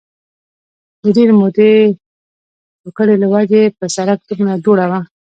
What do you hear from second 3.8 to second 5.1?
سړک دومره دوړه وه